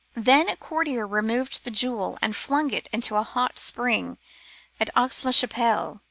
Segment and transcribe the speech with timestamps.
[0.17, 4.17] Then a courtier removed the jewel and flung it into a hot spring
[4.79, 5.99] at Aix la Chapelle.